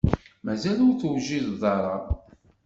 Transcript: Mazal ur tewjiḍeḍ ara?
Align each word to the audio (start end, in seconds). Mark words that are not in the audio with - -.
Mazal 0.45 0.79
ur 0.87 0.95
tewjiḍeḍ 1.01 1.61
ara? 1.75 1.95